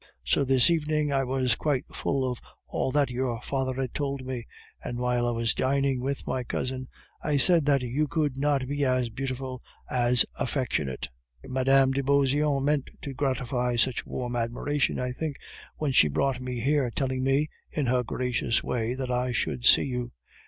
So 0.23 0.43
this 0.43 0.71
evening 0.71 1.13
I 1.13 1.23
was 1.23 1.53
quite 1.53 1.85
full 1.93 2.27
of 2.27 2.41
all 2.65 2.91
that 2.91 3.11
your 3.11 3.39
father 3.43 3.79
had 3.79 3.93
told 3.93 4.25
me, 4.25 4.47
and 4.83 4.97
while 4.97 5.27
I 5.27 5.29
was 5.29 5.53
dining 5.53 6.01
with 6.01 6.25
my 6.25 6.43
cousin 6.43 6.87
I 7.23 7.37
said 7.37 7.67
that 7.67 7.83
you 7.83 8.07
could 8.07 8.35
not 8.35 8.65
be 8.67 8.83
as 8.83 9.09
beautiful 9.09 9.61
as 9.91 10.25
affectionate. 10.39 11.07
Mme. 11.47 11.91
de 11.91 12.01
Beauseant 12.01 12.63
meant 12.63 12.89
to 13.03 13.13
gratify 13.13 13.75
such 13.75 14.03
warm 14.07 14.35
admiration, 14.35 14.97
I 14.99 15.11
think, 15.11 15.35
when 15.77 15.91
she 15.91 16.07
brought 16.07 16.41
me 16.41 16.61
here, 16.61 16.89
telling 16.89 17.23
me, 17.23 17.49
in 17.71 17.85
her 17.85 18.01
gracious 18.01 18.63
way, 18.63 18.95
that 18.95 19.11
I 19.11 19.31
should 19.31 19.65
see 19.65 19.83
you." 19.83 20.13